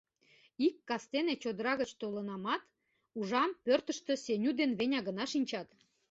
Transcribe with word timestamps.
Ик 0.65 0.75
кастене 0.89 1.33
чодыра 1.43 1.73
гыч 1.81 1.91
толынамат, 1.99 2.61
ужам: 3.19 3.51
пӧртыштӧ 3.65 4.13
Сеню 4.23 4.51
ден 4.59 4.71
Веня 4.79 4.99
гына 5.07 5.25
шинчат. 5.33 5.67